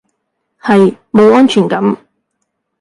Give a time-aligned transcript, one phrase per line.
[0.59, 1.95] 係，冇安全感